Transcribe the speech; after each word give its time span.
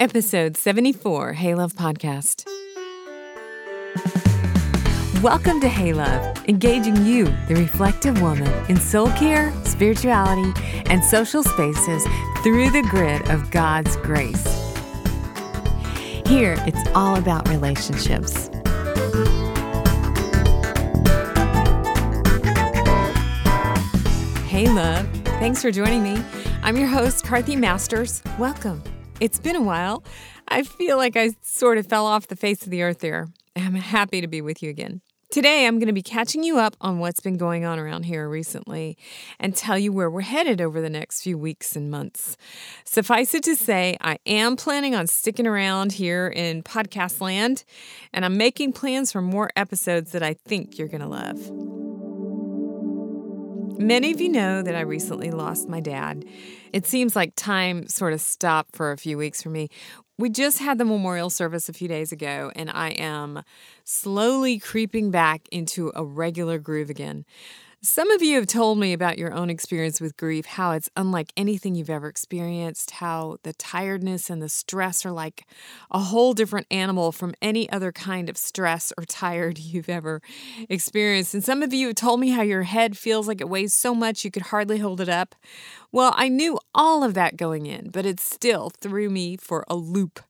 Episode 0.00 0.56
74, 0.56 1.34
Hey 1.34 1.54
Love 1.54 1.74
Podcast. 1.74 2.46
Welcome 5.22 5.60
to 5.60 5.68
Hey 5.68 5.92
Love, 5.92 6.42
engaging 6.48 7.04
you, 7.04 7.26
the 7.48 7.56
reflective 7.56 8.22
woman, 8.22 8.50
in 8.70 8.80
soul 8.80 9.08
care, 9.08 9.52
spirituality, 9.66 10.54
and 10.86 11.04
social 11.04 11.42
spaces 11.42 12.02
through 12.42 12.70
the 12.70 12.80
grid 12.88 13.28
of 13.28 13.50
God's 13.50 13.96
grace. 13.96 14.42
Here, 16.26 16.56
it's 16.60 16.80
all 16.94 17.16
about 17.16 17.46
relationships. 17.50 18.48
Hey, 24.48 24.66
love. 24.66 25.06
Thanks 25.40 25.60
for 25.60 25.70
joining 25.70 26.02
me. 26.02 26.24
I'm 26.62 26.78
your 26.78 26.88
host, 26.88 27.22
Carthy 27.26 27.54
Masters. 27.54 28.22
Welcome. 28.38 28.82
It's 29.20 29.38
been 29.38 29.54
a 29.56 29.62
while. 29.62 30.02
I 30.48 30.62
feel 30.62 30.96
like 30.96 31.14
I 31.14 31.32
sort 31.42 31.76
of 31.76 31.86
fell 31.86 32.06
off 32.06 32.28
the 32.28 32.36
face 32.36 32.62
of 32.62 32.70
the 32.70 32.82
earth 32.82 33.00
there. 33.00 33.28
I'm 33.54 33.74
happy 33.74 34.22
to 34.22 34.26
be 34.26 34.40
with 34.40 34.62
you 34.62 34.70
again. 34.70 35.02
Today, 35.30 35.66
I'm 35.66 35.78
going 35.78 35.88
to 35.88 35.92
be 35.92 36.02
catching 36.02 36.42
you 36.42 36.58
up 36.58 36.74
on 36.80 36.98
what's 36.98 37.20
been 37.20 37.36
going 37.36 37.64
on 37.64 37.78
around 37.78 38.04
here 38.04 38.28
recently 38.28 38.96
and 39.38 39.54
tell 39.54 39.78
you 39.78 39.92
where 39.92 40.10
we're 40.10 40.22
headed 40.22 40.60
over 40.60 40.80
the 40.80 40.90
next 40.90 41.22
few 41.22 41.36
weeks 41.36 41.76
and 41.76 41.90
months. 41.90 42.36
Suffice 42.84 43.34
it 43.34 43.44
to 43.44 43.54
say, 43.54 43.96
I 44.00 44.18
am 44.24 44.56
planning 44.56 44.94
on 44.94 45.06
sticking 45.06 45.46
around 45.46 45.92
here 45.92 46.26
in 46.26 46.62
podcast 46.62 47.20
land, 47.20 47.64
and 48.12 48.24
I'm 48.24 48.38
making 48.38 48.72
plans 48.72 49.12
for 49.12 49.20
more 49.20 49.50
episodes 49.54 50.12
that 50.12 50.22
I 50.22 50.34
think 50.34 50.78
you're 50.78 50.88
going 50.88 51.02
to 51.02 51.06
love. 51.06 51.69
Many 53.80 54.12
of 54.12 54.20
you 54.20 54.28
know 54.28 54.60
that 54.60 54.74
I 54.74 54.80
recently 54.80 55.30
lost 55.30 55.66
my 55.66 55.80
dad. 55.80 56.26
It 56.70 56.86
seems 56.86 57.16
like 57.16 57.32
time 57.34 57.88
sort 57.88 58.12
of 58.12 58.20
stopped 58.20 58.76
for 58.76 58.92
a 58.92 58.98
few 58.98 59.16
weeks 59.16 59.42
for 59.42 59.48
me. 59.48 59.70
We 60.18 60.28
just 60.28 60.58
had 60.58 60.76
the 60.76 60.84
memorial 60.84 61.30
service 61.30 61.66
a 61.70 61.72
few 61.72 61.88
days 61.88 62.12
ago, 62.12 62.52
and 62.54 62.68
I 62.68 62.90
am 62.90 63.42
slowly 63.84 64.58
creeping 64.58 65.10
back 65.10 65.48
into 65.50 65.92
a 65.94 66.04
regular 66.04 66.58
groove 66.58 66.90
again. 66.90 67.24
Some 67.82 68.10
of 68.10 68.22
you 68.22 68.34
have 68.34 68.46
told 68.46 68.76
me 68.76 68.92
about 68.92 69.16
your 69.16 69.32
own 69.32 69.48
experience 69.48 70.02
with 70.02 70.18
grief, 70.18 70.44
how 70.44 70.72
it's 70.72 70.90
unlike 70.96 71.32
anything 71.34 71.74
you've 71.74 71.88
ever 71.88 72.08
experienced, 72.08 72.90
how 72.90 73.38
the 73.42 73.54
tiredness 73.54 74.28
and 74.28 74.42
the 74.42 74.50
stress 74.50 75.06
are 75.06 75.12
like 75.12 75.46
a 75.90 75.98
whole 75.98 76.34
different 76.34 76.66
animal 76.70 77.10
from 77.10 77.34
any 77.40 77.70
other 77.70 77.90
kind 77.90 78.28
of 78.28 78.36
stress 78.36 78.92
or 78.98 79.06
tired 79.06 79.58
you've 79.58 79.88
ever 79.88 80.20
experienced. 80.68 81.32
And 81.32 81.42
some 81.42 81.62
of 81.62 81.72
you 81.72 81.86
have 81.86 81.96
told 81.96 82.20
me 82.20 82.28
how 82.28 82.42
your 82.42 82.64
head 82.64 82.98
feels 82.98 83.26
like 83.26 83.40
it 83.40 83.48
weighs 83.48 83.72
so 83.72 83.94
much 83.94 84.26
you 84.26 84.30
could 84.30 84.42
hardly 84.42 84.76
hold 84.76 85.00
it 85.00 85.08
up. 85.08 85.34
Well, 85.90 86.12
I 86.18 86.28
knew 86.28 86.58
all 86.74 87.02
of 87.02 87.14
that 87.14 87.38
going 87.38 87.64
in, 87.64 87.88
but 87.88 88.04
it 88.04 88.20
still 88.20 88.68
threw 88.68 89.08
me 89.08 89.38
for 89.38 89.64
a 89.68 89.74
loop. 89.74 90.20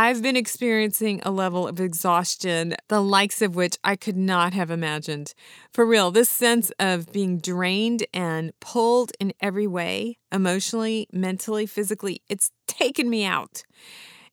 I've 0.00 0.22
been 0.22 0.36
experiencing 0.36 1.20
a 1.24 1.32
level 1.32 1.66
of 1.66 1.80
exhaustion, 1.80 2.76
the 2.86 3.00
likes 3.00 3.42
of 3.42 3.56
which 3.56 3.76
I 3.82 3.96
could 3.96 4.16
not 4.16 4.52
have 4.52 4.70
imagined. 4.70 5.34
For 5.72 5.84
real, 5.84 6.12
this 6.12 6.28
sense 6.28 6.70
of 6.78 7.10
being 7.12 7.38
drained 7.38 8.06
and 8.14 8.52
pulled 8.60 9.10
in 9.18 9.32
every 9.40 9.66
way, 9.66 10.18
emotionally, 10.30 11.08
mentally, 11.12 11.66
physically, 11.66 12.22
it's 12.28 12.52
taken 12.68 13.10
me 13.10 13.24
out. 13.24 13.64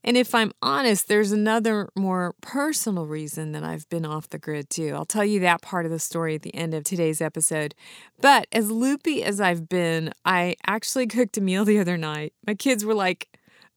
And 0.03 0.15
if 0.17 0.35
I'm 0.35 0.51
honest, 0.61 1.07
there's 1.07 1.31
another 1.31 1.89
more 1.95 2.35
personal 2.41 3.07
reason 3.07 3.51
that 3.53 3.63
I've 3.63 3.89
been 3.89 4.05
off 4.05 4.29
the 4.29 4.37
grid 4.37 4.69
too. 4.69 4.93
I'll 4.93 5.03
tell 5.03 5.25
you 5.25 5.39
that 5.39 5.63
part 5.63 5.87
of 5.87 5.91
the 5.91 5.97
story 5.97 6.35
at 6.35 6.43
the 6.43 6.53
end 6.53 6.75
of 6.75 6.83
today's 6.83 7.21
episode. 7.21 7.73
But 8.21 8.45
as 8.51 8.69
loopy 8.69 9.23
as 9.23 9.41
I've 9.41 9.67
been, 9.67 10.13
I 10.23 10.57
actually 10.67 11.07
cooked 11.07 11.39
a 11.39 11.41
meal 11.41 11.65
the 11.65 11.79
other 11.79 11.97
night. 11.97 12.33
My 12.45 12.53
kids 12.53 12.85
were 12.85 12.93
like, 12.93 13.29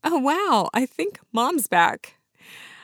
oh, 0.05 0.19
wow, 0.19 0.71
I 0.75 0.87
think 0.87 1.19
mom's 1.33 1.67
back. 1.67 2.15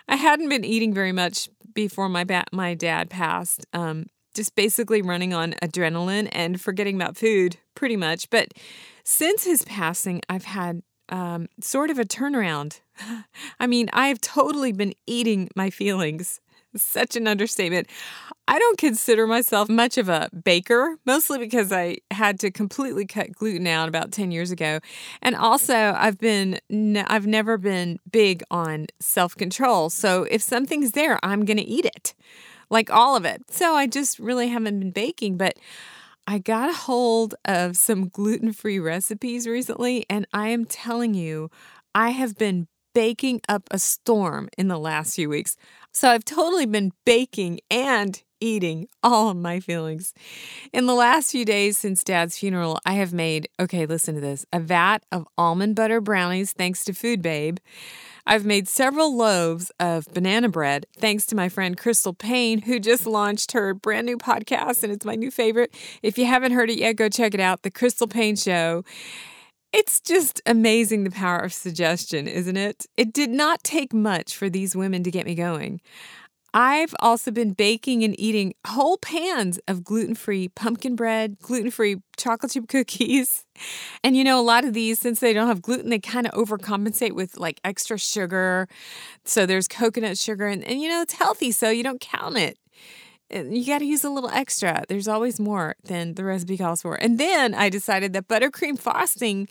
I 0.09 0.17
hadn't 0.17 0.49
been 0.49 0.65
eating 0.65 0.93
very 0.93 1.13
much 1.13 1.49
before 1.75 2.09
my 2.09 2.25
ba- 2.25 2.45
my 2.53 2.75
dad 2.75 3.11
passed. 3.11 3.67
Um, 3.73 4.07
just 4.35 4.55
basically 4.55 5.01
running 5.01 5.33
on 5.33 5.53
adrenaline 5.63 6.29
and 6.33 6.61
forgetting 6.61 6.97
about 6.97 7.17
food, 7.17 7.57
pretty 7.75 7.97
much. 7.97 8.29
But 8.31 8.53
since 9.05 9.45
his 9.45 9.63
passing, 9.63 10.21
I've 10.29 10.45
had 10.45 10.83
um, 11.09 11.49
sort 11.61 11.91
of 11.91 11.99
a 11.99 12.05
turnaround. 12.05 12.81
I 13.61 13.67
mean, 13.67 13.89
I 13.93 14.09
have 14.09 14.21
totally 14.21 14.73
been 14.73 14.95
eating 15.07 15.49
my 15.55 15.71
feelings. 15.71 16.41
Such 16.77 17.17
an 17.17 17.29
understatement. 17.29 17.89
I 18.49 18.59
don't 18.59 18.79
consider 18.79 19.27
myself 19.27 19.69
much 19.69 19.97
of 19.97 20.09
a 20.09 20.29
baker, 20.45 20.97
mostly 21.07 21.39
because 21.39 21.73
I 21.73 21.99
had 22.11 22.39
to 22.41 22.51
completely 22.51 23.07
cut 23.07 23.33
gluten 23.33 23.67
out 23.67 23.89
about 23.89 24.13
10 24.13 24.31
years 24.31 24.51
ago. 24.51 24.81
And 25.23 25.35
also, 25.37 25.75
I've 25.75 26.19
been 26.19 26.59
I've 27.07 27.27
never 27.27 27.57
been 27.59 27.99
big 28.11 28.43
on 28.51 28.87
self-control. 29.01 29.91
So 29.91 30.25
if 30.25 30.43
something's 30.43 30.93
there, 30.93 31.19
I'm 31.23 31.45
going 31.45 31.59
to 31.59 31.65
eat 31.65 31.85
it. 31.85 32.15
Like 32.71 32.91
all 32.91 33.15
of 33.15 33.25
it. 33.25 33.43
So 33.51 33.75
I 33.75 33.87
just 33.87 34.19
really 34.19 34.49
haven't 34.49 34.81
been 34.81 34.91
baking, 34.91 35.37
but 35.37 35.59
I 36.27 36.39
got 36.39 36.71
a 36.71 36.75
hold 36.75 37.35
of 37.45 37.77
some 37.77 38.09
gluten-free 38.09 38.79
recipes 38.79 39.47
recently 39.47 40.07
and 40.09 40.27
I 40.33 40.49
am 40.49 40.65
telling 40.65 41.15
you, 41.15 41.51
I 41.95 42.11
have 42.11 42.37
been 42.37 42.67
baking 42.95 43.41
up 43.49 43.69
a 43.71 43.79
storm 43.79 44.49
in 44.57 44.69
the 44.69 44.79
last 44.79 45.15
few 45.17 45.29
weeks. 45.29 45.57
So 45.93 46.11
I've 46.11 46.25
totally 46.25 46.67
been 46.67 46.93
baking 47.05 47.61
and 47.71 48.21
eating 48.41 48.89
all 49.03 49.31
of 49.31 49.37
my 49.37 49.61
feelings. 49.61 50.13
In 50.73 50.87
the 50.87 50.95
last 50.95 51.31
few 51.31 51.45
days 51.45 51.79
since 51.79 52.05
dad's 52.05 52.39
funeral, 52.39 52.79
I 52.85 52.95
have 52.95 53.13
made, 53.13 53.49
okay, 53.59 53.87
listen 53.87 54.15
to 54.17 54.21
this, 54.21 54.45
a 54.53 54.61
vat 54.61 55.05
of 55.11 55.27
almond 55.39 55.77
butter 55.77 56.01
brownies 56.01 56.53
thanks 56.53 56.85
to 56.85 56.93
Food 56.93 57.23
Babe. 57.23 57.59
I've 58.27 58.45
made 58.45 58.69
several 58.69 59.17
loaves 59.17 59.71
of 59.79 60.07
banana 60.13 60.49
bread 60.49 60.87
thanks 60.97 61.27
to 61.27 61.37
my 61.37 61.49
friend 61.49 61.77
Crystal 61.77 62.15
Paine, 62.15 62.63
who 62.63 62.81
just 62.81 63.07
launched 63.07 63.53
her 63.53 63.75
brand 63.75 64.07
new 64.07 64.17
podcast, 64.17 64.83
and 64.83 64.93
it's 64.93 65.05
my 65.05 65.15
new 65.15 65.31
favorite. 65.31 65.75
If 66.03 66.17
you 66.17 66.27
haven't 66.27 66.53
heard 66.53 66.71
it 66.71 66.79
yet, 66.79 66.97
go 66.97 67.09
check 67.09 67.35
it 67.35 67.41
out 67.41 67.63
The 67.63 67.71
Crystal 67.71 68.09
Paine 68.09 68.37
Show. 68.37 68.85
It's 69.77 69.99
just 69.99 70.41
amazing 70.47 71.03
the 71.03 71.11
power 71.11 71.41
of 71.41 71.53
suggestion, 71.53 72.29
isn't 72.29 72.57
it? 72.57 72.87
It 72.97 73.13
did 73.13 73.31
not 73.31 73.65
take 73.65 73.93
much 73.93 74.37
for 74.37 74.49
these 74.49 74.77
women 74.77 75.03
to 75.03 75.11
get 75.11 75.27
me 75.27 75.35
going. 75.35 75.81
I've 76.57 76.95
also 77.01 77.33
been 77.33 77.55
baking 77.55 78.05
and 78.05 78.15
eating 78.17 78.55
whole 78.65 78.99
pans 78.99 79.59
of 79.67 79.83
gluten 79.83 80.15
free 80.15 80.47
pumpkin 80.47 80.95
bread, 80.95 81.41
gluten 81.41 81.73
free 81.73 81.97
chocolate 82.17 82.53
chip 82.53 82.69
cookies. 82.69 83.45
And 84.05 84.17
you 84.17 84.23
know, 84.23 84.39
a 84.39 84.47
lot 84.47 84.65
of 84.65 84.75
these, 84.75 85.01
since 85.01 85.19
they 85.19 85.33
don't 85.33 85.49
have 85.49 85.61
gluten, 85.61 85.91
they 85.91 85.99
kind 85.99 86.29
of 86.29 86.35
overcompensate 86.35 87.13
with 87.13 87.37
like 87.37 87.59
extra 87.65 87.99
sugar. 87.99 88.69
So 89.25 89.45
there's 89.45 89.67
coconut 89.67 90.19
sugar, 90.19 90.47
and, 90.47 90.63
and 90.63 90.81
you 90.81 90.89
know, 90.89 91.03
it's 91.03 91.15
healthy, 91.15 91.51
so 91.51 91.71
you 91.71 91.83
don't 91.83 92.01
count 92.01 92.37
it 92.37 92.59
you 93.35 93.67
got 93.67 93.79
to 93.79 93.85
use 93.85 94.05
a 94.05 94.11
little 94.11 94.31
extra. 94.31 94.85
There's 94.89 95.09
always 95.09 95.41
more 95.41 95.77
than 95.85 96.15
the 96.15 96.25
recipe 96.25 96.57
calls 96.57 96.83
for. 96.83 96.95
And 96.95 97.19
then 97.19 97.55
I 97.55 97.69
decided 97.69 98.13
that 98.13 98.29
buttercream 98.29 98.79
frosting 98.79 99.49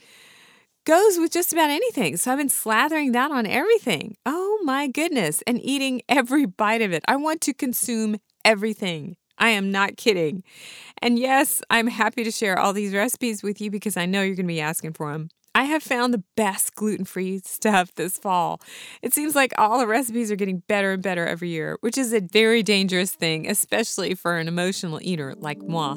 goes 0.86 1.18
with 1.18 1.32
just 1.32 1.54
about 1.54 1.70
anything. 1.70 2.18
So 2.18 2.32
I've 2.32 2.38
been 2.38 2.50
slathering 2.50 3.14
that 3.14 3.32
on 3.32 3.46
everything. 3.46 4.18
Oh 4.26 4.60
my 4.64 4.88
goodness. 4.88 5.42
And 5.48 5.62
eating 5.62 6.02
every 6.10 6.46
bite 6.46 6.82
of 6.82 6.92
it. 6.92 7.04
I 7.08 7.16
want 7.16 7.42
to 7.42 7.54
consume 7.54 8.18
everything. 8.44 9.16
I 9.38 9.50
am 9.50 9.72
not 9.72 9.98
kidding. 9.98 10.44
And 11.02 11.18
yes, 11.18 11.62
I'm 11.70 11.88
happy 11.88 12.24
to 12.24 12.32
share 12.32 12.58
all 12.58 12.74
these 12.74 12.94
recipes 12.94 13.44
with 13.44 13.60
you 13.60 13.72
because 13.72 13.98
I 13.98 14.06
know 14.06 14.22
you're 14.22 14.36
going 14.36 14.46
to 14.46 14.54
be 14.54 14.62
asking 14.62 14.94
for 14.94 15.12
them. 15.12 15.30
I 15.64 15.68
have 15.68 15.82
found 15.82 16.14
the 16.14 16.24
best 16.36 16.76
gluten 16.76 17.06
free 17.06 17.40
stuff 17.40 17.96
this 17.96 18.18
fall. 18.18 18.60
It 19.02 19.14
seems 19.14 19.34
like 19.34 19.54
all 19.58 19.80
the 19.80 19.88
recipes 19.88 20.30
are 20.30 20.36
getting 20.36 20.62
better 20.68 20.92
and 20.92 21.02
better 21.02 21.26
every 21.26 21.48
year, 21.52 21.78
which 21.80 21.98
is 21.98 22.12
a 22.12 22.20
very 22.20 22.64
dangerous 22.64 23.14
thing, 23.14 23.50
especially 23.50 24.14
for 24.14 24.38
an 24.38 24.50
emotional 24.50 25.00
eater 25.02 25.34
like 25.38 25.60
moi. 25.62 25.94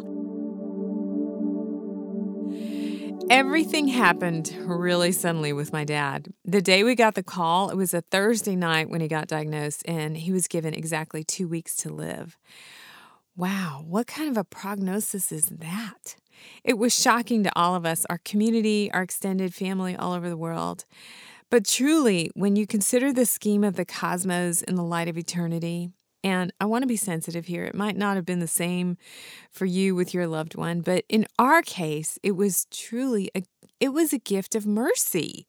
Everything 3.28 3.88
happened 3.88 4.56
really 4.66 5.10
suddenly 5.10 5.52
with 5.52 5.72
my 5.72 5.82
dad. 5.82 6.28
The 6.44 6.62
day 6.62 6.84
we 6.84 6.94
got 6.94 7.16
the 7.16 7.24
call, 7.24 7.68
it 7.68 7.76
was 7.76 7.92
a 7.92 8.02
Thursday 8.02 8.54
night 8.54 8.88
when 8.88 9.00
he 9.00 9.08
got 9.08 9.26
diagnosed, 9.26 9.82
and 9.84 10.16
he 10.16 10.30
was 10.30 10.46
given 10.46 10.74
exactly 10.74 11.24
two 11.24 11.48
weeks 11.48 11.74
to 11.78 11.92
live. 11.92 12.38
Wow, 13.38 13.84
what 13.86 14.06
kind 14.06 14.30
of 14.30 14.38
a 14.38 14.44
prognosis 14.44 15.30
is 15.30 15.44
that? 15.46 16.16
It 16.64 16.78
was 16.78 16.98
shocking 16.98 17.44
to 17.44 17.52
all 17.54 17.74
of 17.74 17.84
us, 17.84 18.06
our 18.08 18.18
community, 18.24 18.90
our 18.92 19.02
extended 19.02 19.52
family 19.52 19.94
all 19.94 20.14
over 20.14 20.30
the 20.30 20.38
world. 20.38 20.86
But 21.50 21.66
truly, 21.66 22.30
when 22.34 22.56
you 22.56 22.66
consider 22.66 23.12
the 23.12 23.26
scheme 23.26 23.62
of 23.62 23.76
the 23.76 23.84
cosmos 23.84 24.62
in 24.62 24.74
the 24.74 24.82
light 24.82 25.08
of 25.08 25.18
eternity, 25.18 25.90
and 26.24 26.50
I 26.62 26.64
want 26.64 26.82
to 26.82 26.88
be 26.88 26.96
sensitive 26.96 27.44
here, 27.44 27.64
it 27.64 27.74
might 27.74 27.98
not 27.98 28.16
have 28.16 28.24
been 28.24 28.38
the 28.38 28.48
same 28.48 28.96
for 29.50 29.66
you 29.66 29.94
with 29.94 30.14
your 30.14 30.26
loved 30.26 30.54
one, 30.54 30.80
but 30.80 31.04
in 31.10 31.26
our 31.38 31.60
case, 31.60 32.18
it 32.22 32.32
was 32.32 32.66
truly 32.70 33.30
a 33.34 33.42
it 33.78 33.90
was 33.90 34.14
a 34.14 34.18
gift 34.18 34.54
of 34.54 34.64
mercy. 34.64 35.46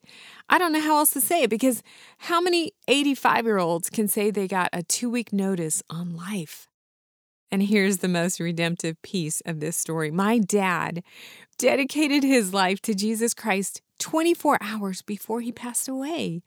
I 0.50 0.58
don't 0.58 0.74
know 0.74 0.82
how 0.82 0.98
else 0.98 1.12
to 1.12 1.20
say 1.22 1.44
it 1.44 1.48
because 1.48 1.82
how 2.18 2.42
many 2.42 2.72
85 2.86 3.46
year 3.46 3.56
olds 3.56 3.88
can 3.88 4.06
say 4.08 4.30
they 4.30 4.46
got 4.46 4.68
a 4.74 4.82
two 4.82 5.08
week 5.08 5.32
notice 5.32 5.82
on 5.88 6.14
life? 6.14 6.68
And 7.50 7.62
here's 7.62 7.98
the 7.98 8.08
most 8.08 8.40
redemptive 8.40 9.00
piece 9.02 9.40
of 9.46 9.60
this 9.60 9.76
story 9.76 10.10
my 10.10 10.38
dad 10.38 11.02
dedicated 11.58 12.22
his 12.22 12.54
life 12.54 12.80
to 12.82 12.94
Jesus 12.94 13.34
Christ 13.34 13.82
24 13.98 14.58
hours 14.60 15.02
before 15.02 15.40
he 15.40 15.50
passed 15.50 15.88
away. 15.88 16.42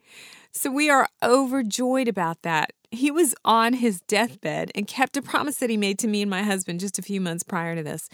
So 0.52 0.70
we 0.70 0.88
are 0.90 1.08
overjoyed 1.22 2.08
about 2.08 2.42
that. 2.42 2.72
He 2.90 3.10
was 3.10 3.34
on 3.44 3.74
his 3.74 4.00
deathbed 4.02 4.70
and 4.74 4.86
kept 4.86 5.16
a 5.16 5.22
promise 5.22 5.56
that 5.58 5.70
he 5.70 5.76
made 5.76 5.98
to 6.00 6.08
me 6.08 6.22
and 6.22 6.30
my 6.30 6.42
husband 6.42 6.80
just 6.80 6.98
a 6.98 7.02
few 7.02 7.20
months 7.20 7.42
prior 7.42 7.74
to 7.74 7.82
this. 7.82 8.08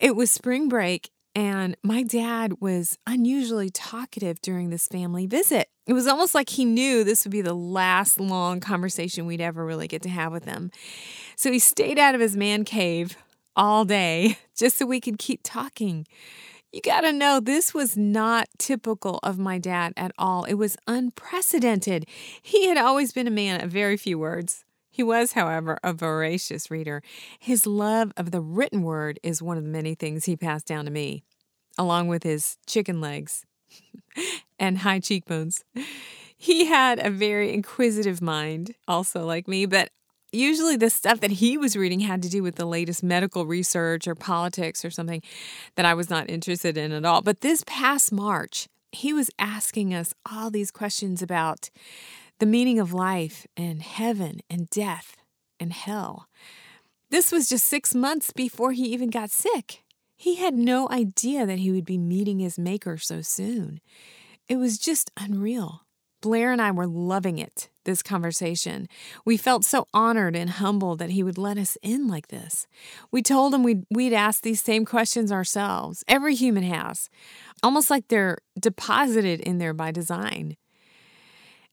It 0.00 0.16
was 0.16 0.30
spring 0.30 0.68
break, 0.68 1.10
and 1.36 1.76
my 1.82 2.02
dad 2.02 2.62
was 2.62 2.98
unusually 3.06 3.68
talkative 3.68 4.40
during 4.40 4.70
this 4.70 4.88
family 4.88 5.26
visit. 5.26 5.68
It 5.86 5.92
was 5.92 6.06
almost 6.06 6.34
like 6.34 6.48
he 6.48 6.64
knew 6.64 7.04
this 7.04 7.26
would 7.26 7.30
be 7.30 7.42
the 7.42 7.52
last 7.52 8.18
long 8.18 8.58
conversation 8.58 9.26
we'd 9.26 9.42
ever 9.42 9.62
really 9.62 9.86
get 9.86 10.00
to 10.02 10.08
have 10.08 10.32
with 10.32 10.46
him. 10.46 10.70
So 11.36 11.52
he 11.52 11.58
stayed 11.58 11.98
out 11.98 12.14
of 12.14 12.22
his 12.22 12.38
man 12.38 12.64
cave 12.64 13.18
all 13.54 13.84
day 13.84 14.38
just 14.56 14.78
so 14.78 14.86
we 14.86 14.98
could 14.98 15.18
keep 15.18 15.40
talking. 15.44 16.06
You 16.72 16.80
got 16.80 17.02
to 17.02 17.12
know 17.12 17.38
this 17.38 17.74
was 17.74 17.98
not 17.98 18.48
typical 18.58 19.20
of 19.22 19.38
my 19.38 19.58
dad 19.58 19.92
at 19.94 20.12
all. 20.16 20.44
It 20.44 20.54
was 20.54 20.78
unprecedented. 20.86 22.06
He 22.40 22.66
had 22.66 22.78
always 22.78 23.12
been 23.12 23.26
a 23.26 23.30
man 23.30 23.62
of 23.62 23.70
very 23.70 23.98
few 23.98 24.18
words. 24.18 24.64
He 24.96 25.02
was, 25.02 25.32
however, 25.32 25.76
a 25.84 25.92
voracious 25.92 26.70
reader. 26.70 27.02
His 27.38 27.66
love 27.66 28.14
of 28.16 28.30
the 28.30 28.40
written 28.40 28.82
word 28.82 29.20
is 29.22 29.42
one 29.42 29.58
of 29.58 29.62
the 29.62 29.68
many 29.68 29.94
things 29.94 30.24
he 30.24 30.38
passed 30.38 30.64
down 30.64 30.86
to 30.86 30.90
me, 30.90 31.22
along 31.76 32.08
with 32.08 32.22
his 32.22 32.56
chicken 32.66 32.98
legs 32.98 33.44
and 34.58 34.78
high 34.78 35.00
cheekbones. 35.00 35.62
He 36.34 36.64
had 36.64 36.98
a 36.98 37.10
very 37.10 37.52
inquisitive 37.52 38.22
mind, 38.22 38.74
also 38.88 39.26
like 39.26 39.46
me, 39.46 39.66
but 39.66 39.90
usually 40.32 40.76
the 40.76 40.88
stuff 40.88 41.20
that 41.20 41.32
he 41.32 41.58
was 41.58 41.76
reading 41.76 42.00
had 42.00 42.22
to 42.22 42.30
do 42.30 42.42
with 42.42 42.54
the 42.54 42.64
latest 42.64 43.02
medical 43.02 43.44
research 43.44 44.08
or 44.08 44.14
politics 44.14 44.82
or 44.82 44.90
something 44.90 45.20
that 45.74 45.84
I 45.84 45.92
was 45.92 46.08
not 46.08 46.30
interested 46.30 46.78
in 46.78 46.92
at 46.92 47.04
all. 47.04 47.20
But 47.20 47.42
this 47.42 47.62
past 47.66 48.12
March, 48.12 48.66
he 48.92 49.12
was 49.12 49.28
asking 49.38 49.92
us 49.92 50.14
all 50.24 50.50
these 50.50 50.70
questions 50.70 51.20
about 51.20 51.68
the 52.38 52.46
meaning 52.46 52.78
of 52.78 52.92
life 52.92 53.46
and 53.56 53.82
heaven 53.82 54.40
and 54.50 54.68
death 54.70 55.16
and 55.58 55.72
hell. 55.72 56.28
This 57.10 57.32
was 57.32 57.48
just 57.48 57.66
six 57.66 57.94
months 57.94 58.32
before 58.32 58.72
he 58.72 58.84
even 58.92 59.10
got 59.10 59.30
sick. 59.30 59.84
He 60.16 60.36
had 60.36 60.54
no 60.54 60.88
idea 60.90 61.46
that 61.46 61.58
he 61.58 61.70
would 61.70 61.84
be 61.84 61.98
meeting 61.98 62.38
his 62.38 62.58
maker 62.58 62.96
so 62.96 63.20
soon. 63.20 63.80
It 64.48 64.56
was 64.56 64.78
just 64.78 65.10
unreal. 65.16 65.82
Blair 66.22 66.50
and 66.50 66.62
I 66.62 66.70
were 66.70 66.86
loving 66.86 67.38
it, 67.38 67.68
this 67.84 68.02
conversation. 68.02 68.88
We 69.24 69.36
felt 69.36 69.64
so 69.64 69.86
honored 69.92 70.34
and 70.34 70.50
humbled 70.50 70.98
that 70.98 71.10
he 71.10 71.22
would 71.22 71.38
let 71.38 71.58
us 71.58 71.76
in 71.82 72.08
like 72.08 72.28
this. 72.28 72.66
We 73.12 73.22
told 73.22 73.54
him 73.54 73.62
we'd, 73.62 73.84
we'd 73.90 74.14
ask 74.14 74.42
these 74.42 74.62
same 74.62 74.84
questions 74.84 75.30
ourselves. 75.30 76.02
Every 76.08 76.34
human 76.34 76.64
has, 76.64 77.08
almost 77.62 77.90
like 77.90 78.08
they're 78.08 78.38
deposited 78.58 79.40
in 79.40 79.58
there 79.58 79.74
by 79.74 79.92
design. 79.92 80.56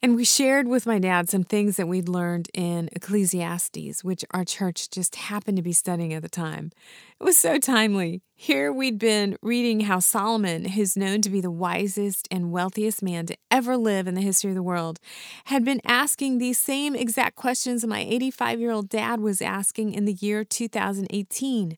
And 0.03 0.17
we 0.17 0.25
shared 0.25 0.67
with 0.67 0.85
my 0.85 0.99
dad 0.99 1.29
some 1.29 1.45
things 1.45 1.77
that 1.77 1.87
we'd 1.87 2.09
learned 2.09 2.49
in 2.53 2.89
Ecclesiastes, 2.91 4.03
which 4.03 4.25
our 4.31 4.43
church 4.43 4.89
just 4.89 5.15
happened 5.15 5.55
to 5.55 5.63
be 5.63 5.71
studying 5.71 6.13
at 6.13 6.21
the 6.21 6.27
time. 6.27 6.73
It 7.21 7.23
was 7.23 7.37
so 7.37 7.57
timely. 7.57 8.21
Here 8.35 8.73
we'd 8.73 8.99
been 8.99 9.37
reading 9.41 9.79
how 9.79 9.99
Solomon, 9.99 10.65
who's 10.65 10.97
known 10.97 11.21
to 11.21 11.29
be 11.29 11.39
the 11.39 11.49
wisest 11.49 12.27
and 12.29 12.51
wealthiest 12.51 13.01
man 13.01 13.27
to 13.27 13.37
ever 13.49 13.77
live 13.77 14.05
in 14.05 14.15
the 14.15 14.19
history 14.19 14.49
of 14.51 14.55
the 14.55 14.61
world, 14.61 14.99
had 15.45 15.63
been 15.63 15.79
asking 15.85 16.37
these 16.37 16.59
same 16.59 16.95
exact 16.95 17.37
questions 17.37 17.87
my 17.87 18.01
85 18.01 18.59
year 18.59 18.71
old 18.71 18.89
dad 18.89 19.21
was 19.21 19.41
asking 19.41 19.93
in 19.93 20.03
the 20.03 20.17
year 20.19 20.43
2018. 20.43 21.77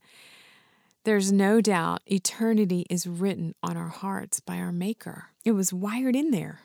There's 1.04 1.32
no 1.32 1.62
doubt 1.62 2.02
eternity 2.08 2.88
is 2.90 3.06
written 3.06 3.54
on 3.62 3.78
our 3.78 3.90
hearts 3.90 4.40
by 4.40 4.58
our 4.58 4.72
Maker. 4.72 5.26
It 5.44 5.52
was 5.52 5.72
wired 5.72 6.16
in 6.16 6.32
there. 6.32 6.62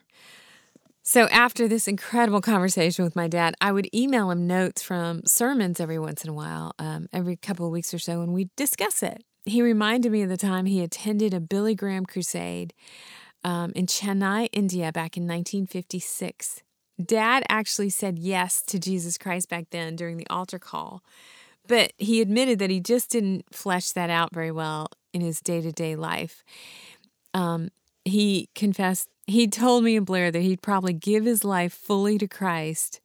So, 1.12 1.27
after 1.33 1.67
this 1.67 1.89
incredible 1.89 2.41
conversation 2.41 3.05
with 3.05 3.17
my 3.17 3.27
dad, 3.27 3.57
I 3.61 3.73
would 3.73 3.93
email 3.93 4.31
him 4.31 4.47
notes 4.47 4.81
from 4.81 5.23
sermons 5.27 5.81
every 5.81 5.99
once 5.99 6.23
in 6.23 6.31
a 6.31 6.33
while, 6.33 6.73
um, 6.79 7.09
every 7.12 7.35
couple 7.35 7.67
of 7.67 7.73
weeks 7.73 7.93
or 7.93 7.99
so, 7.99 8.21
and 8.21 8.33
we'd 8.33 8.55
discuss 8.55 9.03
it. 9.03 9.25
He 9.45 9.61
reminded 9.61 10.12
me 10.12 10.23
of 10.23 10.29
the 10.29 10.37
time 10.37 10.67
he 10.67 10.81
attended 10.85 11.35
a 11.35 11.41
Billy 11.41 11.75
Graham 11.75 12.07
crusade 12.07 12.75
um, 13.43 13.73
in 13.75 13.87
Chennai, 13.87 14.51
India, 14.53 14.93
back 14.93 15.17
in 15.17 15.25
1956. 15.25 16.62
Dad 17.05 17.43
actually 17.49 17.91
said 17.91 18.17
yes 18.17 18.62
to 18.62 18.79
Jesus 18.79 19.19
Christ 19.19 19.49
back 19.49 19.65
then 19.73 19.97
during 19.97 20.17
the 20.17 20.29
altar 20.31 20.61
call, 20.61 21.03
but 21.67 21.93
he 21.99 22.21
admitted 22.21 22.61
that 22.61 22.71
he 22.71 22.79
just 22.79 23.11
didn't 23.11 23.53
flesh 23.53 23.91
that 23.91 24.11
out 24.11 24.33
very 24.33 24.53
well 24.53 24.87
in 25.12 25.23
his 25.23 25.41
day 25.41 25.61
to 25.61 25.73
day 25.73 25.97
life. 25.97 26.45
Um, 27.35 27.71
he 28.05 28.49
confessed 28.55 29.09
he 29.27 29.47
told 29.47 29.85
me 29.85 29.97
and 29.97 30.07
Blair 30.07 30.31
that 30.31 30.43
he'd 30.43 30.63
probably 30.63 30.93
give 30.93 31.25
his 31.25 31.45
life 31.45 31.73
fully 31.73 32.19
to 32.19 32.27
Christ 32.27 33.01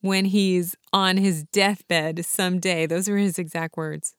when 0.00 0.26
he's 0.26 0.76
on 0.92 1.16
his 1.16 1.44
deathbed 1.44 2.24
someday. 2.24 2.86
Those 2.86 3.08
were 3.08 3.16
his 3.16 3.38
exact 3.38 3.76
words. 3.76 4.14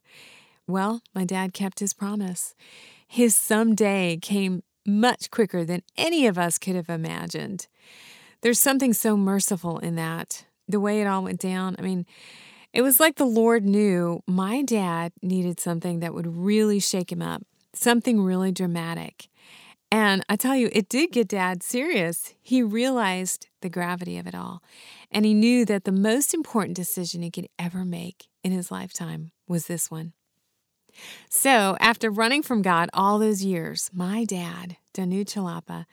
Well, 0.68 1.02
my 1.14 1.26
dad 1.26 1.54
kept 1.54 1.80
his 1.80 1.94
promise. 1.94 2.54
His 3.08 3.36
someday 3.36 4.18
came 4.22 4.64
much 4.86 5.32
quicker 5.32 5.66
than 5.66 5.84
any 5.98 6.28
of 6.28 6.38
us 6.38 6.58
could 6.58 6.76
have 6.76 6.90
imagined. 6.90 7.68
There's 8.42 8.60
something 8.60 8.94
so 8.94 9.16
merciful 9.18 9.80
in 9.80 9.96
that, 9.96 10.46
the 10.68 10.80
way 10.80 11.02
it 11.02 11.08
all 11.08 11.24
went 11.24 11.40
down. 11.40 11.76
I 11.78 11.82
mean, 11.82 12.06
it 12.74 12.82
was 12.82 13.00
like 13.00 13.16
the 13.16 13.26
Lord 13.26 13.66
knew 13.66 14.22
my 14.28 14.62
dad 14.64 15.12
needed 15.22 15.60
something 15.60 16.00
that 16.00 16.14
would 16.14 16.28
really 16.28 16.80
shake 16.80 17.12
him 17.12 17.22
up, 17.22 17.44
something 17.74 18.22
really 18.22 18.52
dramatic. 18.52 19.28
And 19.92 20.24
I 20.30 20.38
tell 20.38 20.56
you, 20.56 20.70
it 20.72 20.88
did 20.88 21.12
get 21.12 21.28
dad 21.28 21.62
serious. 21.62 22.34
He 22.42 22.64
realized 22.64 23.48
the 23.62 23.70
gravity 23.70 24.18
of 24.18 24.26
it 24.26 24.34
all. 24.34 24.64
And 25.12 25.26
he 25.26 25.34
knew 25.34 25.66
that 25.66 25.84
the 25.84 25.92
most 25.92 26.34
important 26.34 26.78
decision 26.78 27.22
he 27.22 27.30
could 27.30 27.50
ever 27.60 27.84
make 27.84 28.28
in 28.42 28.54
his 28.54 28.72
lifetime 28.72 29.32
was 29.48 29.68
this 29.68 29.92
one. 29.92 30.14
So, 31.30 31.78
after 31.80 32.10
running 32.10 32.44
from 32.44 32.62
God 32.62 32.90
all 32.94 33.18
those 33.20 33.44
years, 33.44 33.90
my 33.94 34.26
dad, 34.26 34.78
Danu 34.94 35.24
Chalapa, 35.24 35.86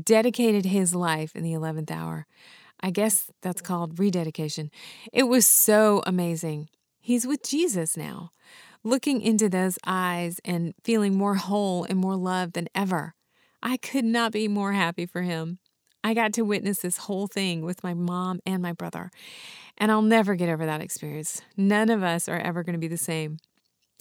dedicated 0.00 0.66
his 0.66 0.94
life 0.94 1.34
in 1.34 1.42
the 1.42 1.52
11th 1.52 1.90
hour. 1.90 2.26
I 2.80 2.90
guess 2.90 3.30
that's 3.42 3.62
called 3.62 3.98
rededication. 3.98 4.70
It 5.12 5.24
was 5.24 5.46
so 5.46 6.02
amazing. 6.06 6.68
He's 7.00 7.26
with 7.26 7.42
Jesus 7.42 7.96
now, 7.96 8.30
looking 8.84 9.20
into 9.20 9.48
those 9.48 9.78
eyes 9.84 10.40
and 10.44 10.74
feeling 10.84 11.16
more 11.16 11.36
whole 11.36 11.84
and 11.84 11.98
more 11.98 12.16
loved 12.16 12.52
than 12.54 12.68
ever. 12.74 13.15
I 13.66 13.78
could 13.78 14.04
not 14.04 14.30
be 14.30 14.46
more 14.46 14.74
happy 14.74 15.06
for 15.06 15.22
him. 15.22 15.58
I 16.04 16.14
got 16.14 16.32
to 16.34 16.42
witness 16.42 16.78
this 16.78 16.98
whole 16.98 17.26
thing 17.26 17.62
with 17.62 17.82
my 17.82 17.94
mom 17.94 18.38
and 18.46 18.62
my 18.62 18.72
brother, 18.72 19.10
and 19.76 19.90
I'll 19.90 20.02
never 20.02 20.36
get 20.36 20.48
over 20.48 20.64
that 20.64 20.80
experience. 20.80 21.42
None 21.56 21.90
of 21.90 22.00
us 22.04 22.28
are 22.28 22.38
ever 22.38 22.62
going 22.62 22.74
to 22.74 22.78
be 22.78 22.86
the 22.86 22.96
same. 22.96 23.38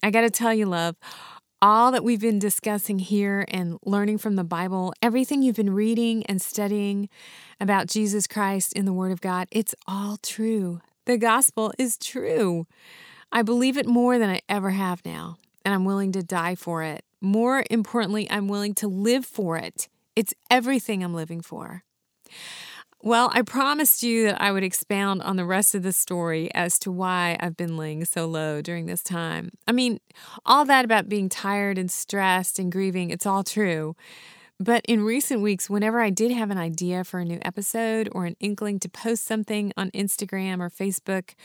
I 0.04 0.12
got 0.12 0.22
to 0.22 0.30
tell 0.30 0.54
you, 0.54 0.68
love, 0.68 0.98
all 1.64 1.92
that 1.94 2.04
we've 2.04 2.22
been 2.22 2.38
discussing 2.38 3.00
here 3.00 3.44
and 3.48 3.80
learning 3.84 4.20
from 4.20 4.36
the 4.36 4.44
Bible, 4.44 4.94
everything 5.02 5.42
you've 5.42 5.56
been 5.56 5.74
reading 5.74 6.24
and 6.28 6.40
studying 6.40 7.10
about 7.60 7.88
Jesus 7.88 8.28
Christ 8.28 8.72
in 8.74 8.86
the 8.86 8.94
Word 8.94 9.12
of 9.12 9.20
God, 9.20 9.48
it's 9.50 9.74
all 9.88 10.18
true. 10.18 10.80
The 11.06 11.18
gospel 11.18 11.74
is 11.80 11.98
true. 11.98 12.68
I 13.32 13.42
believe 13.42 13.78
it 13.78 13.88
more 13.88 14.20
than 14.20 14.30
I 14.30 14.42
ever 14.48 14.70
have 14.70 15.04
now, 15.04 15.38
and 15.66 15.74
I'm 15.74 15.86
willing 15.86 16.12
to 16.12 16.22
die 16.22 16.54
for 16.54 16.84
it. 16.84 17.04
More 17.22 17.64
importantly, 17.70 18.30
I'm 18.30 18.48
willing 18.48 18.74
to 18.76 18.88
live 18.88 19.26
for 19.26 19.58
it. 19.58 19.88
It's 20.16 20.34
everything 20.50 21.04
I'm 21.04 21.14
living 21.14 21.42
for. 21.42 21.84
Well, 23.06 23.30
I 23.34 23.44
promised 23.44 24.02
you 24.02 24.24
that 24.26 24.42
I 24.42 24.52
would 24.52 24.64
expound 24.64 25.22
on 25.22 25.36
the 25.36 25.46
rest 25.46 25.76
of 25.76 25.84
the 25.84 25.92
story 25.92 26.50
as 26.56 26.80
to 26.80 26.92
why 26.92 27.38
I've 27.40 27.56
been 27.56 27.78
laying 27.78 28.04
so 28.06 28.26
low 28.26 28.64
during 28.64 28.88
this 28.88 29.04
time. 29.04 29.52
I 29.68 29.74
mean, 29.74 30.00
all 30.44 30.66
that 30.66 30.86
about 30.86 31.08
being 31.08 31.30
tired 31.30 31.78
and 31.78 31.92
stressed 31.92 32.58
and 32.58 32.72
grieving, 32.72 33.12
it's 33.12 33.28
all 33.28 33.44
true. 33.44 33.96
But 34.60 34.84
in 34.86 35.04
recent 35.04 35.42
weeks, 35.42 35.70
whenever 35.70 36.00
I 36.00 36.10
did 36.10 36.32
have 36.32 36.50
an 36.50 36.58
idea 36.58 37.04
for 37.04 37.20
a 37.20 37.26
new 37.26 37.40
episode 37.44 38.10
or 38.12 38.26
an 38.26 38.38
inkling 38.40 38.80
to 38.80 38.90
post 38.90 39.26
something 39.26 39.72
on 39.78 39.92
Instagram 39.92 40.60
or 40.60 40.70
Facebook 40.70 41.36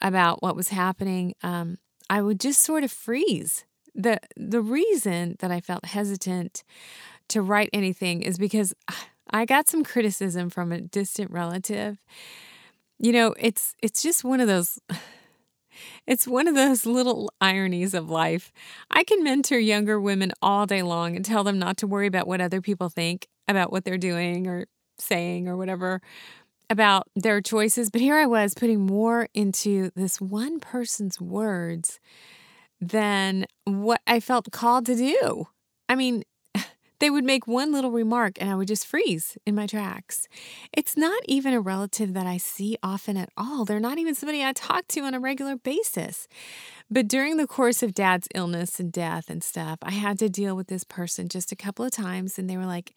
about 0.00 0.42
what 0.42 0.56
was 0.56 0.70
happening, 0.70 1.34
um, 1.42 1.76
I 2.08 2.22
would 2.22 2.40
just 2.40 2.62
sort 2.62 2.82
of 2.82 2.90
freeze 2.90 3.64
the 3.96 4.20
the 4.36 4.60
reason 4.60 5.36
that 5.40 5.50
I 5.50 5.60
felt 5.60 5.86
hesitant 5.86 6.62
to 7.28 7.42
write 7.42 7.70
anything 7.72 8.22
is 8.22 8.38
because 8.38 8.74
I 9.30 9.44
got 9.44 9.68
some 9.68 9.82
criticism 9.82 10.50
from 10.50 10.70
a 10.70 10.80
distant 10.80 11.30
relative. 11.30 11.98
You 12.98 13.12
know, 13.12 13.34
it's 13.38 13.74
it's 13.82 14.02
just 14.02 14.22
one 14.22 14.40
of 14.40 14.46
those 14.46 14.78
it's 16.06 16.26
one 16.28 16.46
of 16.46 16.54
those 16.54 16.86
little 16.86 17.30
ironies 17.40 17.94
of 17.94 18.10
life. 18.10 18.52
I 18.90 19.02
can 19.02 19.24
mentor 19.24 19.58
younger 19.58 20.00
women 20.00 20.32
all 20.40 20.66
day 20.66 20.82
long 20.82 21.16
and 21.16 21.24
tell 21.24 21.42
them 21.42 21.58
not 21.58 21.78
to 21.78 21.86
worry 21.86 22.06
about 22.06 22.28
what 22.28 22.40
other 22.40 22.60
people 22.60 22.88
think 22.88 23.26
about 23.48 23.72
what 23.72 23.84
they're 23.84 23.98
doing 23.98 24.46
or 24.46 24.66
saying 24.98 25.48
or 25.48 25.56
whatever 25.56 26.00
about 26.68 27.08
their 27.14 27.40
choices, 27.40 27.90
but 27.90 28.00
here 28.00 28.16
I 28.16 28.26
was 28.26 28.52
putting 28.52 28.84
more 28.84 29.28
into 29.34 29.92
this 29.94 30.20
one 30.20 30.58
person's 30.58 31.20
words 31.20 32.00
than 32.80 33.46
what 33.64 34.00
I 34.06 34.20
felt 34.20 34.50
called 34.52 34.86
to 34.86 34.96
do. 34.96 35.48
I 35.88 35.94
mean, 35.94 36.24
They 36.98 37.10
would 37.10 37.24
make 37.24 37.46
one 37.46 37.72
little 37.72 37.90
remark 37.90 38.40
and 38.40 38.48
I 38.48 38.54
would 38.54 38.68
just 38.68 38.86
freeze 38.86 39.36
in 39.44 39.54
my 39.54 39.66
tracks. 39.66 40.28
It's 40.72 40.96
not 40.96 41.20
even 41.26 41.52
a 41.52 41.60
relative 41.60 42.14
that 42.14 42.26
I 42.26 42.38
see 42.38 42.78
often 42.82 43.16
at 43.18 43.28
all. 43.36 43.64
They're 43.64 43.80
not 43.80 43.98
even 43.98 44.14
somebody 44.14 44.42
I 44.42 44.52
talk 44.54 44.88
to 44.88 45.00
on 45.02 45.12
a 45.12 45.20
regular 45.20 45.56
basis. 45.56 46.26
But 46.90 47.08
during 47.08 47.36
the 47.36 47.46
course 47.46 47.82
of 47.82 47.92
dad's 47.92 48.28
illness 48.34 48.80
and 48.80 48.90
death 48.90 49.28
and 49.28 49.44
stuff, 49.44 49.78
I 49.82 49.90
had 49.90 50.18
to 50.20 50.30
deal 50.30 50.56
with 50.56 50.68
this 50.68 50.84
person 50.84 51.28
just 51.28 51.52
a 51.52 51.56
couple 51.56 51.84
of 51.84 51.90
times 51.90 52.38
and 52.38 52.48
they 52.48 52.56
were 52.56 52.66
like, 52.66 52.94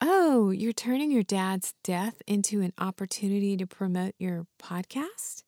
Oh, 0.00 0.50
you're 0.50 0.72
turning 0.72 1.12
your 1.12 1.22
dad's 1.22 1.74
death 1.84 2.22
into 2.26 2.60
an 2.60 2.72
opportunity 2.78 3.56
to 3.56 3.66
promote 3.66 4.14
your 4.18 4.46
podcast? 4.60 5.41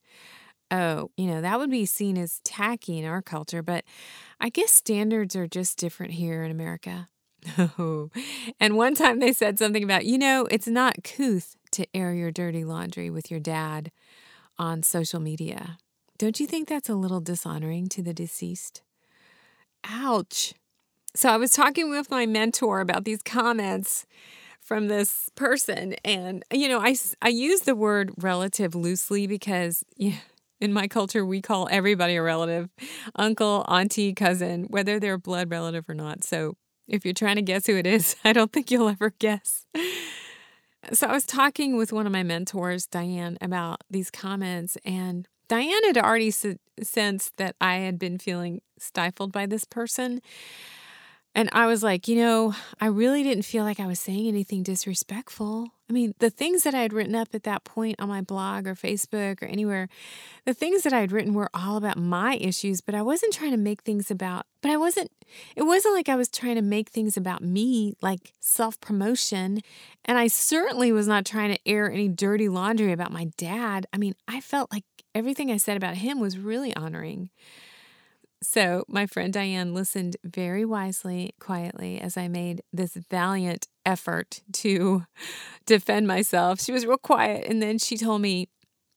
Oh, 0.75 1.13
you 1.17 1.27
know, 1.27 1.41
that 1.41 1.59
would 1.61 1.71
be 1.71 1.87
seen 1.87 2.19
as 2.19 2.41
tacky 2.43 2.99
in 2.99 3.05
our 3.05 3.23
culture, 3.23 3.63
but 3.63 3.85
I 4.41 4.49
guess 4.49 4.73
standards 4.73 5.37
are 5.37 5.47
just 5.47 5.79
different 5.79 6.15
here 6.15 6.43
in 6.43 6.51
America. 6.51 7.09
Oh, 7.79 8.11
and 8.61 8.77
one 8.77 8.97
time 8.97 9.21
they 9.21 9.33
said 9.33 9.57
something 9.57 9.85
about, 9.85 10.05
you 10.05 10.19
know, 10.19 10.49
it's 10.51 10.67
not 10.67 11.05
couth 11.05 11.55
to 11.73 11.87
air 11.95 12.13
your 12.13 12.33
dirty 12.33 12.65
laundry 12.65 13.09
with 13.09 13.31
your 13.31 13.39
dad 13.39 13.93
on 14.59 14.83
social 14.83 15.21
media. 15.21 15.79
Don't 16.19 16.41
you 16.41 16.47
think 16.47 16.69
that's 16.69 16.89
a 16.89 16.95
little 16.97 17.21
dishonoring 17.21 17.89
to 17.91 18.03
the 18.03 18.15
deceased? 18.15 18.83
Ouch. 19.85 20.55
So 21.15 21.29
I 21.29 21.37
was 21.37 21.53
talking 21.53 21.89
with 21.89 22.11
my 22.11 22.27
mentor 22.27 22.81
about 22.81 23.05
these 23.05 23.23
comments 23.23 24.07
from 24.61 24.89
this 24.89 25.29
person. 25.37 25.95
And, 26.05 26.43
you 26.53 26.69
know, 26.69 26.81
I, 26.81 26.97
I 27.23 27.29
use 27.29 27.61
the 27.61 27.77
word 27.77 28.11
relative 28.19 28.75
loosely 28.75 29.29
because 29.29 29.85
yeah, 29.97 30.17
in 30.61 30.73
my 30.73 30.89
culture, 30.89 31.25
we 31.25 31.41
call 31.41 31.69
everybody 31.71 32.17
a 32.17 32.23
relative 32.23 32.69
uncle, 33.17 33.65
auntie, 33.69 34.15
cousin, 34.15 34.65
whether 34.71 34.99
they're 34.99 35.15
a 35.15 35.19
blood 35.19 35.51
relative 35.51 35.89
or 35.89 35.95
not. 35.95 36.25
So 36.25 36.57
if 36.89 37.05
you're 37.05 37.15
trying 37.15 37.37
to 37.37 37.43
guess 37.43 37.67
who 37.67 37.77
it 37.77 37.87
is, 37.87 38.17
I 38.25 38.33
don't 38.33 38.53
think 38.53 38.71
you'll 38.71 38.89
ever 38.89 39.11
guess. 39.19 39.67
So 40.93 41.07
I 41.07 41.13
was 41.13 41.25
talking 41.25 41.77
with 41.77 41.93
one 41.93 42.07
of 42.07 42.13
my 42.13 42.23
mentors, 42.23 42.87
Diane, 42.87 43.39
about 43.41 43.83
these 43.91 44.11
comments, 44.11 44.77
and 44.85 45.27
Diane 45.49 45.85
had 45.85 45.99
already 45.99 46.31
sensed 46.31 47.37
that 47.37 47.57
I 47.61 47.77
had 47.77 47.99
been 47.99 48.19
feeling 48.19 48.61
stifled 48.79 49.33
by 49.33 49.47
this 49.47 49.65
person. 49.65 50.21
And 51.37 51.49
I 51.53 51.67
was 51.67 51.83
like, 51.83 52.07
you 52.07 52.15
know, 52.17 52.55
I 52.81 52.87
really 52.87 53.25
didn't 53.25 53.43
feel 53.43 53.65
like 53.65 53.81
I 53.81 53.87
was 53.87 53.99
saying 53.99 54.29
anything 54.29 54.63
disrespectful. 54.63 55.69
I 55.91 55.93
mean, 55.93 56.15
the 56.21 56.31
things 56.31 56.63
that 56.63 56.75
I 56.75 56.81
had 56.81 56.93
written 56.93 57.17
up 57.17 57.35
at 57.35 57.43
that 57.43 57.65
point 57.65 57.97
on 57.99 58.09
my 58.09 58.21
blog 58.21 58.69
or 58.69 58.77
Facebook 58.77 59.43
or 59.43 59.47
anywhere, 59.47 59.89
the 60.45 60.55
things 60.55 60.83
that 60.83 60.93
I 60.93 61.01
had 61.01 61.11
written 61.11 61.35
were 61.35 61.51
all 61.53 61.77
about 61.77 61.99
my 61.99 62.37
issues, 62.37 62.81
but 62.81 62.95
I 62.95 63.03
wasn't 63.03 63.35
trying 63.35 63.51
to 63.51 63.57
make 63.57 63.83
things 63.83 64.13
about, 64.13 64.47
but 64.63 64.71
I 64.71 64.77
wasn't, 64.77 65.11
it 65.57 65.65
wasn't 65.65 65.95
like 65.95 66.09
I 66.09 66.15
was 66.15 66.29
trying 66.29 66.55
to 66.55 66.63
make 66.63 66.91
things 66.91 67.17
about 67.17 67.43
me, 67.43 67.95
like 68.01 68.33
self 68.39 68.81
promotion. 68.81 69.61
And 70.05 70.19
I 70.19 70.29
certainly 70.29 70.93
was 70.93 71.09
not 71.09 71.27
trying 71.27 71.53
to 71.53 71.69
air 71.69 71.91
any 71.91 72.09
dirty 72.09 72.49
laundry 72.49 72.93
about 72.93 73.13
my 73.13 73.27
dad. 73.37 73.87
I 73.93 73.99
mean, 73.99 74.15
I 74.29 74.41
felt 74.41 74.73
like 74.73 74.85
everything 75.15 75.51
I 75.51 75.57
said 75.57 75.77
about 75.77 75.97
him 75.97 76.21
was 76.21 76.39
really 76.39 76.75
honoring. 76.77 77.31
So, 78.45 78.85
my 78.89 79.07
friend 79.07 79.33
Diane 79.33 79.73
listened 79.73 80.17
very 80.23 80.67
wisely, 80.67 81.35
quietly, 81.41 81.99
as 81.99 82.17
I 82.19 82.29
made 82.29 82.63
this 82.73 82.95
valiant 82.95 83.69
effort 83.87 84.43
to 84.53 85.07
defend 85.67 86.07
myself. 86.07 86.61
She 86.61 86.73
was 86.73 86.85
real 86.85 86.99
quiet. 86.99 87.47
And 87.49 87.63
then 87.63 87.79
she 87.79 87.97
told 87.97 88.21
me, 88.21 88.49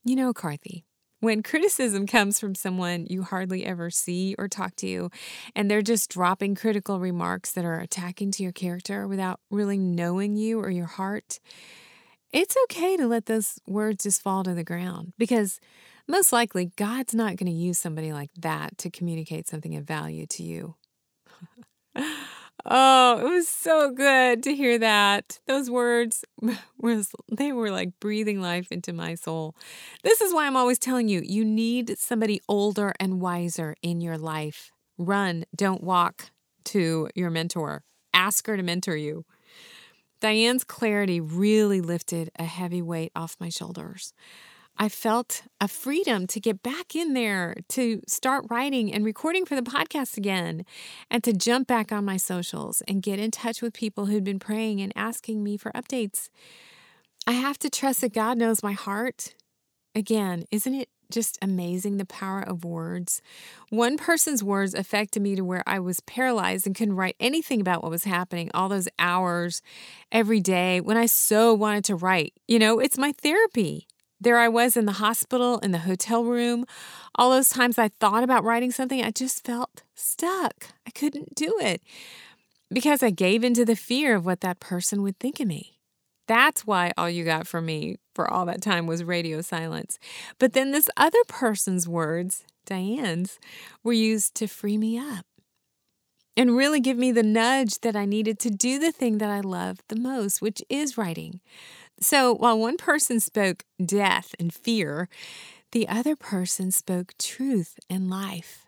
You 0.04 0.18
know, 0.18 0.34
Carthy, 0.34 0.84
when 1.22 1.44
criticism 1.44 2.08
comes 2.08 2.40
from 2.40 2.56
someone 2.56 3.08
you 3.10 3.24
hardly 3.24 3.66
ever 3.66 3.90
see 3.90 4.36
or 4.38 4.50
talk 4.50 4.76
to, 4.78 5.10
and 5.56 5.72
they're 5.72 5.82
just 5.82 6.10
dropping 6.10 6.56
critical 6.56 7.00
remarks 7.00 7.54
that 7.54 7.66
are 7.66 7.80
attacking 7.80 8.32
to 8.32 8.44
your 8.44 8.52
character 8.52 9.08
without 9.08 9.40
really 9.50 9.78
knowing 9.78 10.36
you 10.36 10.60
or 10.60 10.70
your 10.70 10.86
heart, 10.86 11.40
it's 12.32 12.58
okay 12.66 12.98
to 12.98 13.08
let 13.08 13.28
those 13.28 13.60
words 13.66 14.04
just 14.04 14.22
fall 14.22 14.44
to 14.44 14.54
the 14.54 14.64
ground 14.64 15.14
because 15.18 15.60
most 16.08 16.32
likely 16.32 16.72
God's 16.76 17.14
not 17.14 17.36
going 17.36 17.52
to 17.52 17.58
use 17.58 17.78
somebody 17.78 18.14
like 18.14 18.32
that 18.40 18.78
to 18.80 18.90
communicate 18.90 19.48
something 19.48 19.76
of 19.76 19.86
value 19.86 20.26
to 20.28 20.44
you. 20.44 20.76
oh, 22.66 23.20
it 23.20 23.30
was 23.30 23.48
so 23.48 23.92
good 23.92 24.44
to 24.44 24.56
hear 24.56 24.78
that. 24.80 25.40
Those 25.48 25.70
words 25.70 26.24
was 26.78 27.12
they 27.32 27.52
were 27.52 27.72
like 27.72 28.00
breathing 28.00 28.42
life 28.42 28.72
into 28.72 28.94
my 28.94 29.16
soul. 29.16 29.56
This 30.04 30.22
is 30.22 30.34
why 30.34 30.48
I'm 30.48 30.58
always 30.58 30.80
telling 30.80 31.10
you, 31.10 31.22
you 31.24 31.44
need 31.44 31.98
somebody 31.98 32.42
older 32.48 32.94
and 33.00 33.20
wiser 33.20 33.76
in 33.82 34.02
your 34.02 34.18
life. 34.18 34.72
Run, 34.98 35.46
don't 35.56 35.84
walk 35.84 36.32
to 36.66 37.10
your 37.16 37.30
mentor. 37.30 37.84
Ask 38.14 38.48
her 38.48 38.58
to 38.58 38.64
mentor 38.64 38.96
you. 38.96 39.26
Diane's 40.20 40.64
clarity 40.64 41.22
really 41.22 41.80
lifted 41.80 42.32
a 42.40 42.46
heavy 42.46 42.82
weight 42.82 43.12
off 43.16 43.36
my 43.40 43.50
shoulders. 43.50 44.14
I 44.80 44.90
felt 44.90 45.44
a 45.60 45.68
freedom 45.68 46.28
to 46.28 46.40
get 46.40 46.62
back 46.62 46.96
in 46.96 47.14
there, 47.14 47.56
to 47.70 48.02
start 48.08 48.46
writing 48.50 48.94
and 48.94 49.04
recording 49.04 49.44
for 49.44 49.56
the 49.56 49.64
podcast 49.64 50.18
again, 50.18 50.66
and 51.10 51.24
to 51.24 51.34
jump 51.34 51.68
back 51.68 51.92
on 51.92 52.06
my 52.06 52.18
socials 52.18 52.84
and 52.88 53.02
get 53.02 53.18
in 53.18 53.32
touch 53.32 53.62
with 53.62 53.74
people 53.74 54.06
who'd 54.06 54.24
been 54.24 54.38
praying 54.38 54.80
and 54.80 54.94
asking 54.96 55.44
me 55.44 55.58
for 55.58 55.72
updates. 55.72 56.30
I 57.26 57.32
have 57.32 57.58
to 57.60 57.72
trust 57.72 58.02
that 58.02 58.14
God 58.14 58.38
knows 58.38 58.62
my 58.62 58.74
heart. 58.74 59.34
Again, 59.96 60.46
isn't 60.52 60.76
it 60.76 60.90
just 61.10 61.40
amazing 61.42 61.98
the 61.98 62.06
power 62.06 62.42
of 62.42 62.64
words? 62.64 63.22
One 63.70 63.98
person's 63.98 64.44
words 64.44 64.76
affected 64.76 65.24
me 65.24 65.36
to 65.36 65.44
where 65.44 65.64
I 65.66 65.80
was 65.80 66.02
paralyzed 66.02 66.68
and 66.68 66.76
couldn't 66.76 66.96
write 66.96 67.16
anything 67.20 67.62
about 67.62 67.82
what 67.82 67.90
was 67.90 68.04
happening 68.04 68.52
all 68.54 68.70
those 68.70 68.90
hours 69.00 69.64
every 70.12 70.40
day 70.40 70.82
when 70.82 70.98
I 70.98 71.08
so 71.08 71.54
wanted 71.56 71.86
to 71.86 71.96
write. 71.96 72.34
You 72.48 72.60
know, 72.60 72.80
it's 72.80 72.98
my 72.98 73.12
therapy. 73.12 73.88
There 74.20 74.40
I 74.40 74.48
was 74.48 74.76
in 74.76 74.86
the 74.86 74.94
hospital, 74.94 75.60
in 75.60 75.72
the 75.72 75.80
hotel 75.80 76.24
room. 76.24 76.66
All 77.16 77.32
those 77.32 77.50
times 77.50 77.78
I 77.78 77.90
thought 78.00 78.24
about 78.24 78.44
writing 78.44 78.72
something, 78.72 79.04
I 79.04 79.12
just 79.12 79.46
felt 79.46 79.84
stuck. 79.96 80.70
I 80.88 80.92
couldn't 80.92 81.36
do 81.36 81.54
it 81.60 81.82
because 82.72 83.04
I 83.04 83.12
gave 83.12 83.44
into 83.44 83.64
the 83.64 83.76
fear 83.76 84.16
of 84.16 84.26
what 84.26 84.42
that 84.42 84.60
person 84.60 85.04
would 85.04 85.20
think 85.20 85.40
of 85.40 85.48
me. 85.48 85.78
That's 86.28 86.66
why 86.66 86.92
all 86.98 87.10
you 87.10 87.24
got 87.24 87.48
from 87.48 87.66
me 87.66 87.98
for 88.14 88.30
all 88.30 88.46
that 88.48 88.62
time 88.62 88.86
was 88.88 89.04
radio 89.04 89.42
silence. 89.42 89.98
But 90.40 90.54
then 90.54 90.72
this 90.72 90.90
other 90.98 91.24
person's 91.28 91.88
words, 91.88 92.44
Diane's, 92.66 93.40
were 93.84 93.94
used 93.94 94.36
to 94.36 94.48
free 94.48 94.78
me 94.78 94.98
up 94.98 95.26
and 96.36 96.56
really 96.56 96.80
give 96.80 96.98
me 96.98 97.12
the 97.12 97.24
nudge 97.24 97.80
that 97.80 97.96
I 97.96 98.06
needed 98.06 98.40
to 98.40 98.50
do 98.50 98.78
the 98.78 98.92
thing 98.92 99.20
that 99.20 99.30
I 99.30 99.40
love 99.40 99.80
the 99.88 99.96
most, 99.96 100.42
which 100.42 100.62
is 100.70 100.98
writing. 100.98 101.40
So 102.00 102.34
while 102.34 102.58
one 102.58 102.78
person 102.78 103.20
spoke 103.20 103.64
death 103.84 104.36
and 104.40 104.54
fear, 104.54 105.10
the 105.72 105.88
other 105.88 106.16
person 106.16 106.72
spoke 106.72 107.14
truth 107.18 107.80
and 107.90 108.10
life. 108.10 108.68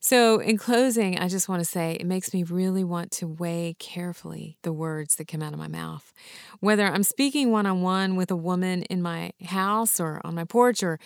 So, 0.00 0.38
in 0.38 0.58
closing, 0.58 1.18
I 1.18 1.28
just 1.28 1.48
want 1.48 1.60
to 1.60 1.64
say 1.64 1.94
it 1.94 2.06
makes 2.06 2.34
me 2.34 2.42
really 2.42 2.84
want 2.84 3.10
to 3.12 3.26
weigh 3.26 3.76
carefully 3.78 4.58
the 4.62 4.72
words 4.72 5.16
that 5.16 5.28
come 5.28 5.42
out 5.42 5.54
of 5.54 5.58
my 5.58 5.68
mouth. 5.68 6.12
Whether 6.60 6.86
I'm 6.86 7.02
speaking 7.02 7.50
one 7.50 7.64
on 7.64 7.80
one 7.80 8.16
with 8.16 8.30
a 8.30 8.36
woman 8.36 8.82
in 8.84 9.00
my 9.00 9.32
house 9.42 9.98
or 9.98 10.20
on 10.24 10.34
my 10.34 10.44
porch 10.44 10.82
or 10.82 10.98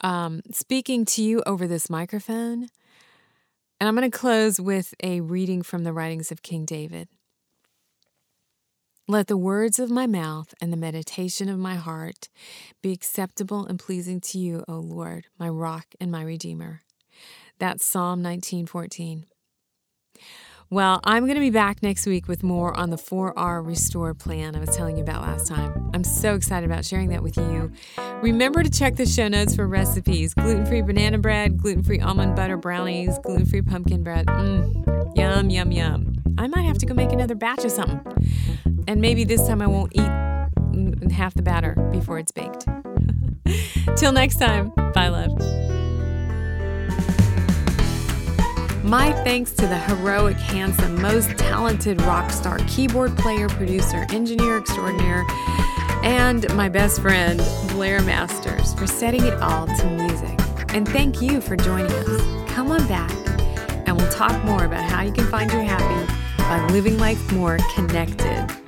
um, 0.00 0.42
speaking 0.50 1.04
to 1.06 1.22
you 1.22 1.42
over 1.46 1.68
this 1.68 1.88
microphone. 1.88 2.68
And 3.78 3.88
I'm 3.88 3.96
going 3.96 4.10
to 4.10 4.18
close 4.18 4.60
with 4.60 4.94
a 5.02 5.20
reading 5.20 5.62
from 5.62 5.84
the 5.84 5.92
writings 5.92 6.30
of 6.30 6.42
King 6.42 6.64
David. 6.64 7.08
Let 9.10 9.26
the 9.26 9.36
words 9.36 9.80
of 9.80 9.90
my 9.90 10.06
mouth 10.06 10.54
and 10.60 10.72
the 10.72 10.76
meditation 10.76 11.48
of 11.48 11.58
my 11.58 11.74
heart 11.74 12.28
be 12.80 12.92
acceptable 12.92 13.66
and 13.66 13.76
pleasing 13.76 14.20
to 14.20 14.38
you, 14.38 14.62
O 14.68 14.74
Lord, 14.74 15.26
my 15.36 15.48
rock 15.48 15.86
and 16.00 16.12
my 16.12 16.22
redeemer. 16.22 16.82
That's 17.58 17.84
Psalm 17.84 18.22
1914. 18.22 19.24
Well, 20.70 21.00
I'm 21.02 21.24
going 21.24 21.34
to 21.34 21.40
be 21.40 21.50
back 21.50 21.82
next 21.82 22.06
week 22.06 22.28
with 22.28 22.44
more 22.44 22.72
on 22.78 22.90
the 22.90 22.96
4R 22.96 23.66
Restore 23.66 24.14
plan 24.14 24.54
I 24.54 24.60
was 24.60 24.76
telling 24.76 24.96
you 24.96 25.02
about 25.02 25.22
last 25.22 25.48
time. 25.48 25.90
I'm 25.92 26.04
so 26.04 26.36
excited 26.36 26.70
about 26.70 26.84
sharing 26.84 27.08
that 27.08 27.24
with 27.24 27.36
you. 27.36 27.72
Remember 28.22 28.62
to 28.62 28.70
check 28.70 28.94
the 28.94 29.06
show 29.06 29.26
notes 29.26 29.56
for 29.56 29.66
recipes 29.66 30.34
gluten 30.34 30.64
free 30.66 30.82
banana 30.82 31.18
bread, 31.18 31.58
gluten 31.58 31.82
free 31.82 31.98
almond 31.98 32.36
butter 32.36 32.56
brownies, 32.56 33.18
gluten 33.24 33.44
free 33.44 33.62
pumpkin 33.62 34.04
bread. 34.04 34.26
Mmm, 34.26 35.16
yum, 35.16 35.50
yum, 35.50 35.72
yum. 35.72 36.14
I 36.38 36.46
might 36.46 36.62
have 36.62 36.78
to 36.78 36.86
go 36.86 36.94
make 36.94 37.10
another 37.10 37.34
batch 37.34 37.64
of 37.64 37.72
something. 37.72 38.00
And 38.90 39.00
maybe 39.00 39.22
this 39.22 39.46
time 39.46 39.62
I 39.62 39.68
won't 39.68 39.92
eat 39.94 41.12
half 41.12 41.32
the 41.34 41.42
batter 41.42 41.76
before 41.92 42.18
it's 42.18 42.32
baked. 42.32 42.66
Till 43.96 44.10
next 44.10 44.40
time, 44.40 44.72
bye, 44.92 45.06
love. 45.06 45.30
My 48.82 49.12
thanks 49.22 49.52
to 49.52 49.68
the 49.68 49.78
heroic, 49.78 50.36
handsome, 50.38 51.00
most 51.00 51.30
talented 51.38 52.02
rock 52.02 52.32
star, 52.32 52.58
keyboard 52.66 53.16
player, 53.16 53.48
producer, 53.48 54.08
engineer 54.10 54.58
extraordinaire, 54.58 55.24
and 56.02 56.52
my 56.56 56.68
best 56.68 57.00
friend, 57.00 57.40
Blair 57.68 58.02
Masters, 58.02 58.74
for 58.74 58.88
setting 58.88 59.24
it 59.24 59.34
all 59.34 59.68
to 59.68 59.86
music. 59.88 60.36
And 60.74 60.88
thank 60.88 61.22
you 61.22 61.40
for 61.40 61.54
joining 61.54 61.92
us. 61.92 62.50
Come 62.50 62.72
on 62.72 62.84
back, 62.88 63.12
and 63.86 63.96
we'll 63.96 64.10
talk 64.10 64.44
more 64.44 64.64
about 64.64 64.82
how 64.82 65.02
you 65.02 65.12
can 65.12 65.26
find 65.26 65.48
your 65.52 65.62
happy 65.62 66.12
by 66.38 66.66
living 66.72 66.98
life 66.98 67.30
more 67.30 67.56
connected. 67.76 68.59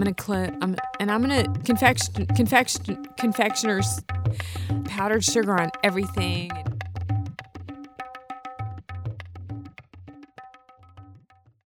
I'm 0.00 0.04
gonna 0.04 0.16
cl- 0.18 0.58
I'm, 0.62 0.76
and 0.98 1.10
I'm 1.10 1.20
gonna 1.20 1.46
confection 1.62 2.24
confection 2.28 3.04
confectioners 3.18 4.00
powdered 4.86 5.22
sugar 5.22 5.60
on 5.60 5.70
everything. 5.84 6.50